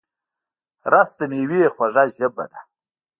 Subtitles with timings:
[0.91, 2.59] رس د مېوې خوږه ژبه ده